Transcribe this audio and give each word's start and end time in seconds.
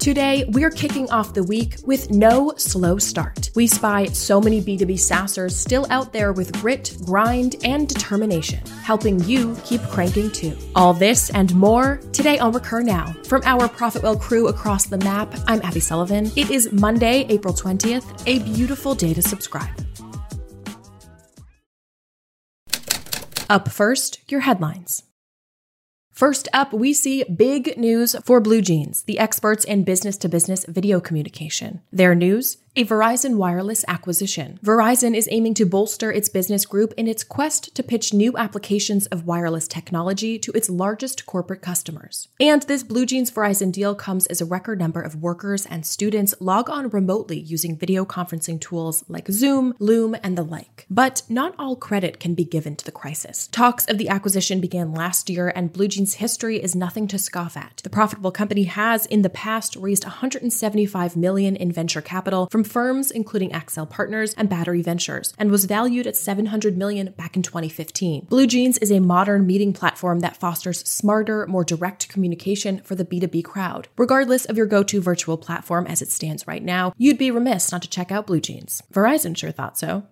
Today, 0.00 0.46
we're 0.48 0.70
kicking 0.70 1.10
off 1.10 1.34
the 1.34 1.44
week 1.44 1.76
with 1.84 2.10
no 2.10 2.54
slow 2.56 2.96
start. 2.96 3.50
We 3.54 3.66
spy 3.66 4.06
so 4.06 4.40
many 4.40 4.62
B2B 4.62 4.94
SaaSers 4.94 5.50
still 5.50 5.86
out 5.90 6.10
there 6.10 6.32
with 6.32 6.54
grit, 6.54 6.96
grind, 7.04 7.56
and 7.64 7.86
determination, 7.86 8.66
helping 8.82 9.22
you 9.24 9.54
keep 9.62 9.82
cranking 9.82 10.30
too. 10.30 10.56
All 10.74 10.94
this 10.94 11.28
and 11.28 11.54
more 11.54 12.00
today 12.14 12.38
on 12.38 12.52
Recur 12.52 12.80
Now. 12.80 13.12
From 13.26 13.42
our 13.44 13.68
Profitwell 13.68 14.18
crew 14.18 14.48
across 14.48 14.86
the 14.86 14.96
map, 14.96 15.34
I'm 15.46 15.60
Abby 15.60 15.80
Sullivan. 15.80 16.32
It 16.34 16.50
is 16.50 16.72
Monday, 16.72 17.26
April 17.28 17.52
20th, 17.52 18.22
a 18.26 18.38
beautiful 18.54 18.94
day 18.94 19.12
to 19.12 19.20
subscribe. 19.20 19.68
Up 23.50 23.70
first, 23.70 24.20
your 24.30 24.40
headlines. 24.40 25.02
First 26.12 26.48
up, 26.52 26.72
we 26.72 26.92
see 26.92 27.24
big 27.24 27.76
news 27.78 28.14
for 28.24 28.40
BlueJeans, 28.40 29.04
the 29.04 29.18
experts 29.18 29.64
in 29.64 29.84
business 29.84 30.16
to 30.18 30.28
business 30.28 30.64
video 30.66 31.00
communication. 31.00 31.80
Their 31.92 32.14
news 32.14 32.58
a 32.76 32.84
Verizon 32.84 33.34
wireless 33.34 33.84
acquisition. 33.88 34.60
Verizon 34.64 35.16
is 35.16 35.28
aiming 35.32 35.54
to 35.54 35.66
bolster 35.66 36.12
its 36.12 36.28
business 36.28 36.64
group 36.64 36.94
in 36.96 37.08
its 37.08 37.24
quest 37.24 37.74
to 37.74 37.82
pitch 37.82 38.14
new 38.14 38.36
applications 38.36 39.06
of 39.08 39.26
wireless 39.26 39.66
technology 39.66 40.38
to 40.38 40.52
its 40.52 40.70
largest 40.70 41.26
corporate 41.26 41.62
customers. 41.62 42.28
And 42.38 42.62
this 42.62 42.84
BlueJeans 42.84 43.32
Verizon 43.32 43.72
deal 43.72 43.96
comes 43.96 44.26
as 44.28 44.40
a 44.40 44.44
record 44.44 44.78
number 44.78 45.00
of 45.02 45.16
workers 45.16 45.66
and 45.66 45.84
students 45.84 46.32
log 46.38 46.70
on 46.70 46.90
remotely 46.90 47.40
using 47.40 47.76
video 47.76 48.04
conferencing 48.04 48.60
tools 48.60 49.04
like 49.08 49.28
Zoom, 49.28 49.74
Loom, 49.80 50.16
and 50.22 50.38
the 50.38 50.44
like. 50.44 50.86
But 50.88 51.22
not 51.28 51.56
all 51.58 51.74
credit 51.74 52.20
can 52.20 52.34
be 52.34 52.44
given 52.44 52.76
to 52.76 52.84
the 52.84 52.92
crisis. 52.92 53.48
Talks 53.48 53.84
of 53.86 53.98
the 53.98 54.08
acquisition 54.08 54.60
began 54.60 54.94
last 54.94 55.28
year, 55.28 55.52
and 55.56 55.72
BlueJeans 55.72 56.14
history 56.14 56.62
is 56.62 56.76
nothing 56.76 57.08
to 57.08 57.18
scoff 57.18 57.56
at. 57.56 57.78
The 57.82 57.90
profitable 57.90 58.30
company 58.30 58.64
has, 58.64 59.06
in 59.06 59.22
the 59.22 59.30
past, 59.30 59.74
raised 59.74 60.04
175 60.04 61.16
million 61.16 61.56
in 61.56 61.72
venture 61.72 62.00
capital 62.00 62.46
from 62.50 62.59
from 62.60 62.70
firms 62.70 63.10
including 63.10 63.50
Accel 63.50 63.88
Partners 63.88 64.34
and 64.34 64.48
Battery 64.48 64.82
Ventures 64.82 65.32
and 65.38 65.50
was 65.50 65.64
valued 65.64 66.06
at 66.06 66.16
700 66.16 66.76
million 66.76 67.14
back 67.16 67.34
in 67.36 67.42
2015. 67.42 68.26
BlueJeans 68.26 68.78
is 68.82 68.92
a 68.92 69.00
modern 69.00 69.46
meeting 69.46 69.72
platform 69.72 70.20
that 70.20 70.36
fosters 70.36 70.86
smarter, 70.86 71.46
more 71.46 71.64
direct 71.64 72.08
communication 72.08 72.80
for 72.84 72.94
the 72.94 73.04
B2B 73.04 73.44
crowd. 73.44 73.88
Regardless 73.96 74.44
of 74.44 74.56
your 74.58 74.66
go-to 74.66 75.00
virtual 75.00 75.38
platform 75.38 75.86
as 75.86 76.02
it 76.02 76.10
stands 76.10 76.46
right 76.46 76.62
now, 76.62 76.92
you'd 76.98 77.18
be 77.18 77.30
remiss 77.30 77.72
not 77.72 77.82
to 77.82 77.88
check 77.88 78.12
out 78.12 78.26
BlueJeans. 78.26 78.82
Verizon 78.92 79.36
sure 79.36 79.52
thought 79.52 79.78
so. 79.78 80.04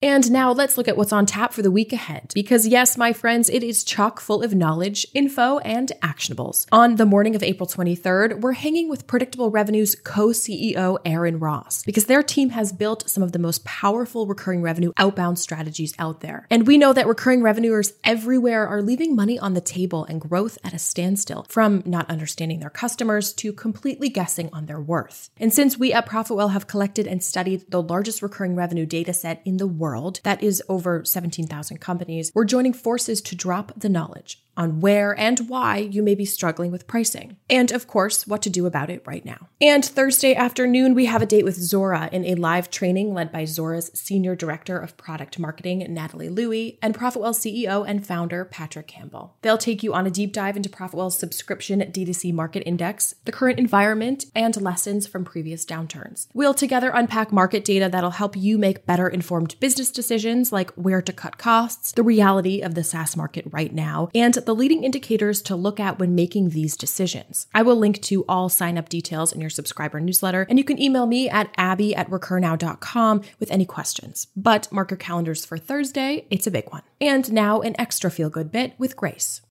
And 0.00 0.30
now 0.30 0.52
let's 0.52 0.78
look 0.78 0.86
at 0.86 0.96
what's 0.96 1.12
on 1.12 1.26
tap 1.26 1.52
for 1.52 1.60
the 1.60 1.72
week 1.72 1.92
ahead. 1.92 2.30
Because 2.32 2.68
yes, 2.68 2.96
my 2.96 3.12
friends, 3.12 3.50
it 3.50 3.64
is 3.64 3.82
chock 3.82 4.20
full 4.20 4.44
of 4.44 4.54
knowledge, 4.54 5.04
info, 5.12 5.58
and 5.58 5.90
actionables. 6.00 6.66
On 6.70 6.94
the 6.94 7.04
morning 7.04 7.34
of 7.34 7.42
April 7.42 7.66
23rd, 7.66 8.40
we're 8.40 8.52
hanging 8.52 8.88
with 8.88 9.08
Predictable 9.08 9.50
Revenue's 9.50 9.96
co-CEO 9.96 10.98
Aaron 11.04 11.40
Ross 11.40 11.82
because 11.82 12.04
their 12.04 12.22
team 12.22 12.50
has 12.50 12.72
built 12.72 13.10
some 13.10 13.24
of 13.24 13.32
the 13.32 13.40
most 13.40 13.64
powerful 13.64 14.28
recurring 14.28 14.62
revenue 14.62 14.92
outbound 14.98 15.40
strategies 15.40 15.94
out 15.98 16.20
there. 16.20 16.46
And 16.48 16.64
we 16.64 16.78
know 16.78 16.92
that 16.92 17.08
recurring 17.08 17.42
revenuers 17.42 17.92
everywhere 18.04 18.68
are 18.68 18.82
leaving 18.82 19.16
money 19.16 19.36
on 19.36 19.54
the 19.54 19.60
table 19.60 20.04
and 20.04 20.20
growth 20.20 20.58
at 20.62 20.72
a 20.74 20.78
standstill, 20.78 21.44
from 21.48 21.82
not 21.84 22.08
understanding 22.08 22.60
their 22.60 22.70
customers 22.70 23.32
to 23.32 23.52
completely 23.52 24.08
guessing 24.08 24.48
on 24.52 24.66
their 24.66 24.80
worth. 24.80 25.30
And 25.38 25.52
since 25.52 25.76
we 25.76 25.92
at 25.92 26.08
Profitwell 26.08 26.52
have 26.52 26.68
collected 26.68 27.08
and 27.08 27.20
studied 27.20 27.68
the 27.68 27.82
largest 27.82 28.22
recurring 28.22 28.54
revenue 28.54 28.86
data 28.86 29.12
set 29.12 29.42
in 29.44 29.56
the 29.56 29.66
world, 29.66 29.87
world, 29.88 30.20
that 30.22 30.42
is 30.42 30.62
over 30.68 31.04
17,000 31.04 31.78
companies, 31.80 32.30
we're 32.34 32.44
joining 32.44 32.74
forces 32.74 33.22
to 33.22 33.34
drop 33.34 33.72
the 33.76 33.88
knowledge 33.88 34.42
on 34.58 34.80
where 34.80 35.18
and 35.18 35.48
why 35.48 35.78
you 35.78 36.02
may 36.02 36.14
be 36.14 36.24
struggling 36.24 36.70
with 36.70 36.86
pricing, 36.86 37.36
and 37.48 37.72
of 37.72 37.86
course, 37.86 38.26
what 38.26 38.42
to 38.42 38.50
do 38.50 38.66
about 38.66 38.90
it 38.90 39.02
right 39.06 39.24
now. 39.24 39.48
And 39.60 39.84
Thursday 39.84 40.34
afternoon, 40.34 40.94
we 40.94 41.06
have 41.06 41.22
a 41.22 41.26
date 41.26 41.44
with 41.44 41.56
Zuora 41.58 42.12
in 42.12 42.24
a 42.24 42.34
live 42.34 42.68
training 42.68 43.14
led 43.14 43.32
by 43.32 43.44
Zuora's 43.44 43.90
Senior 43.94 44.34
Director 44.34 44.78
of 44.78 44.96
Product 44.96 45.38
Marketing, 45.38 45.86
Natalie 45.88 46.28
Louie, 46.28 46.78
and 46.82 46.94
Profitwell 46.94 47.34
CEO 47.34 47.84
and 47.86 48.06
founder, 48.06 48.44
Patrick 48.44 48.88
Campbell. 48.88 49.36
They'll 49.42 49.58
take 49.58 49.82
you 49.82 49.94
on 49.94 50.06
a 50.06 50.10
deep 50.10 50.32
dive 50.32 50.56
into 50.56 50.68
Profitwell's 50.68 51.18
subscription 51.18 51.80
D2C 51.80 52.32
market 52.32 52.64
index, 52.66 53.14
the 53.24 53.32
current 53.32 53.58
environment, 53.58 54.24
and 54.34 54.60
lessons 54.60 55.06
from 55.06 55.24
previous 55.24 55.64
downturns. 55.64 56.26
We'll 56.34 56.54
together 56.54 56.90
unpack 56.92 57.32
market 57.32 57.64
data 57.64 57.88
that'll 57.88 58.10
help 58.10 58.36
you 58.36 58.58
make 58.58 58.86
better 58.86 59.08
informed 59.08 59.58
business 59.60 59.92
decisions 59.92 60.52
like 60.52 60.70
where 60.72 61.02
to 61.02 61.12
cut 61.12 61.38
costs, 61.38 61.92
the 61.92 62.02
reality 62.02 62.60
of 62.60 62.74
the 62.74 62.82
SaaS 62.82 63.16
market 63.16 63.46
right 63.50 63.72
now, 63.72 64.08
and 64.14 64.34
the 64.48 64.54
leading 64.54 64.82
indicators 64.82 65.42
to 65.42 65.54
look 65.54 65.78
at 65.78 65.98
when 65.98 66.14
making 66.14 66.48
these 66.48 66.74
decisions. 66.74 67.48
I 67.52 67.60
will 67.60 67.76
link 67.76 68.00
to 68.04 68.24
all 68.30 68.48
sign 68.48 68.78
up 68.78 68.88
details 68.88 69.30
in 69.30 69.42
your 69.42 69.50
subscriber 69.50 70.00
newsletter, 70.00 70.46
and 70.48 70.56
you 70.56 70.64
can 70.64 70.80
email 70.80 71.04
me 71.04 71.28
at 71.28 71.52
abby 71.58 71.94
at 71.94 72.08
recurnow.com 72.08 73.20
with 73.38 73.50
any 73.50 73.66
questions. 73.66 74.28
But 74.34 74.72
mark 74.72 74.90
your 74.90 74.96
calendars 74.96 75.44
for 75.44 75.58
Thursday, 75.58 76.24
it's 76.30 76.46
a 76.46 76.50
big 76.50 76.72
one. 76.72 76.80
And 76.98 77.30
now 77.30 77.60
an 77.60 77.78
extra 77.78 78.10
feel 78.10 78.30
good 78.30 78.50
bit 78.50 78.72
with 78.78 78.96
Grace. 78.96 79.42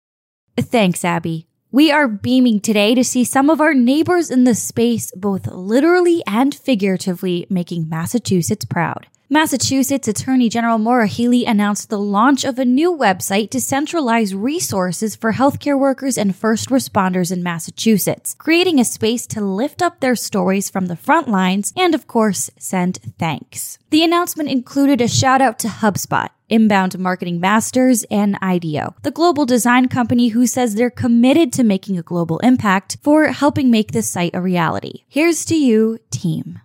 Thanks, 0.60 1.06
Abby. 1.06 1.46
We 1.72 1.92
are 1.92 2.08
beaming 2.08 2.60
today 2.60 2.96
to 2.96 3.04
see 3.04 3.24
some 3.24 3.52
of 3.52 3.62
our 3.62 3.76
neighbors 3.76 4.32
in 4.32 4.46
the 4.46 4.56
space, 4.56 5.12
both 5.16 5.46
literally 5.46 6.24
and 6.26 6.56
figuratively, 6.56 7.46
making 7.52 7.88
Massachusetts 7.88 8.66
proud. 8.66 9.06
Massachusetts 9.30 10.08
Attorney 10.08 10.48
General 10.48 10.78
Maura 10.78 11.06
Healey 11.06 11.44
announced 11.44 11.90
the 11.90 12.00
launch 12.00 12.46
of 12.46 12.58
a 12.58 12.64
new 12.64 12.96
website 12.96 13.50
to 13.50 13.60
centralize 13.60 14.34
resources 14.34 15.18
for 15.18 15.34
healthcare 15.34 15.78
workers 15.78 16.18
and 16.18 16.34
first 16.34 16.70
responders 16.70 17.30
in 17.30 17.44
Massachusetts, 17.44 18.34
creating 18.36 18.80
a 18.80 18.86
space 18.86 19.28
to 19.28 19.42
lift 19.42 19.82
up 19.82 20.00
their 20.00 20.16
stories 20.16 20.70
from 20.70 20.86
the 20.86 20.96
front 20.96 21.28
lines 21.28 21.74
and, 21.76 21.94
of 21.94 22.08
course, 22.08 22.50
send 22.58 23.00
thanks. 23.20 23.78
The 23.90 24.02
announcement 24.02 24.50
included 24.50 25.02
a 25.02 25.10
shout 25.10 25.42
out 25.42 25.60
to 25.60 25.68
HubSpot, 25.68 26.30
Inbound 26.48 26.98
Marketing 26.98 27.42
Masters, 27.42 28.06
and 28.10 28.38
IDEO, 28.42 28.96
the 29.04 29.12
global 29.12 29.46
design 29.46 29.90
company 29.90 30.30
who 30.30 30.48
says 30.48 30.76
they're 30.76 30.90
committed 30.90 31.52
to 31.52 31.66
making 31.66 31.98
a 31.98 32.02
global 32.02 32.40
impact 32.40 32.96
for 33.02 33.26
helping 33.26 33.70
make 33.70 33.92
this 33.92 34.10
site 34.10 34.34
a 34.34 34.40
reality. 34.40 35.04
Here's 35.10 35.44
to 35.46 35.56
you, 35.56 36.00
team. 36.12 36.62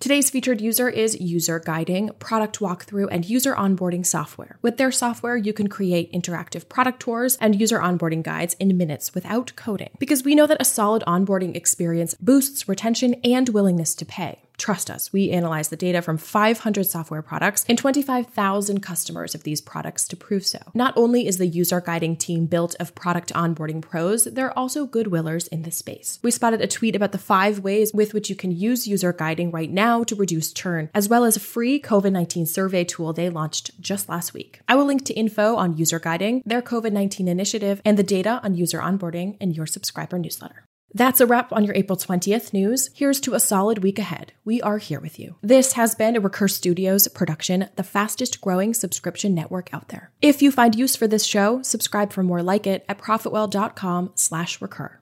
Today's 0.00 0.30
featured 0.30 0.62
user 0.62 0.88
is 0.88 1.20
User 1.20 1.60
Guiding, 1.60 2.08
product 2.18 2.58
walkthrough, 2.60 3.08
and 3.10 3.28
user 3.28 3.54
onboarding 3.54 4.06
software. 4.06 4.58
With 4.62 4.78
their 4.78 4.90
software, 4.90 5.36
you 5.36 5.52
can 5.52 5.68
create 5.68 6.10
interactive 6.10 6.70
product 6.70 7.00
tours 7.00 7.36
and 7.36 7.60
user 7.60 7.80
onboarding 7.80 8.22
guides 8.22 8.56
in 8.58 8.78
minutes 8.78 9.14
without 9.14 9.52
coding. 9.56 9.90
Because 9.98 10.24
we 10.24 10.34
know 10.34 10.46
that 10.46 10.62
a 10.62 10.64
solid 10.64 11.04
onboarding 11.06 11.54
experience 11.54 12.14
boosts 12.14 12.66
retention 12.66 13.12
and 13.22 13.50
willingness 13.50 13.94
to 13.96 14.06
pay. 14.06 14.38
Trust 14.60 14.90
us, 14.90 15.10
we 15.10 15.30
analyzed 15.30 15.70
the 15.70 15.76
data 15.76 16.02
from 16.02 16.18
500 16.18 16.84
software 16.84 17.22
products 17.22 17.64
and 17.66 17.78
25,000 17.78 18.80
customers 18.82 19.34
of 19.34 19.42
these 19.42 19.62
products 19.62 20.06
to 20.08 20.16
prove 20.18 20.44
so. 20.44 20.58
Not 20.74 20.92
only 20.98 21.26
is 21.26 21.38
the 21.38 21.46
user 21.46 21.80
guiding 21.80 22.14
team 22.14 22.44
built 22.44 22.76
of 22.78 22.94
product 22.94 23.32
onboarding 23.32 23.80
pros, 23.80 24.24
they're 24.24 24.56
also 24.58 24.86
goodwillers 24.86 25.48
in 25.48 25.62
the 25.62 25.70
space. 25.70 26.18
We 26.22 26.30
spotted 26.30 26.60
a 26.60 26.66
tweet 26.66 26.94
about 26.94 27.12
the 27.12 27.16
five 27.16 27.60
ways 27.60 27.94
with 27.94 28.12
which 28.12 28.28
you 28.28 28.36
can 28.36 28.50
use 28.50 28.86
user 28.86 29.14
guiding 29.14 29.50
right 29.50 29.70
now 29.70 30.04
to 30.04 30.14
reduce 30.14 30.52
churn, 30.52 30.90
as 30.92 31.08
well 31.08 31.24
as 31.24 31.36
a 31.36 31.40
free 31.40 31.80
COVID 31.80 32.12
19 32.12 32.44
survey 32.44 32.84
tool 32.84 33.14
they 33.14 33.30
launched 33.30 33.80
just 33.80 34.10
last 34.10 34.34
week. 34.34 34.60
I 34.68 34.74
will 34.74 34.84
link 34.84 35.06
to 35.06 35.14
info 35.14 35.56
on 35.56 35.78
user 35.78 35.98
guiding, 35.98 36.42
their 36.44 36.60
COVID 36.60 36.92
19 36.92 37.28
initiative, 37.28 37.80
and 37.82 37.96
the 37.96 38.02
data 38.02 38.42
on 38.44 38.54
user 38.54 38.80
onboarding 38.80 39.38
in 39.40 39.52
your 39.52 39.64
subscriber 39.64 40.18
newsletter. 40.18 40.66
That's 40.92 41.20
a 41.20 41.26
wrap 41.26 41.52
on 41.52 41.64
your 41.64 41.74
April 41.74 41.96
20th 41.96 42.52
news. 42.52 42.90
Here's 42.94 43.20
to 43.20 43.34
a 43.34 43.40
solid 43.40 43.82
week 43.82 43.98
ahead. 43.98 44.32
We 44.44 44.60
are 44.62 44.78
here 44.78 45.00
with 45.00 45.18
you. 45.18 45.36
This 45.40 45.74
has 45.74 45.94
been 45.94 46.16
a 46.16 46.20
Recur 46.20 46.48
Studios 46.48 47.06
production, 47.08 47.68
the 47.76 47.82
fastest 47.82 48.40
growing 48.40 48.74
subscription 48.74 49.34
network 49.34 49.72
out 49.72 49.88
there. 49.88 50.10
If 50.20 50.42
you 50.42 50.50
find 50.50 50.74
use 50.74 50.96
for 50.96 51.06
this 51.06 51.24
show, 51.24 51.62
subscribe 51.62 52.12
for 52.12 52.22
more 52.22 52.42
like 52.42 52.66
it 52.66 52.84
at 52.88 52.98
profitwell.com 52.98 54.12
slash 54.14 54.60
recur. 54.60 54.99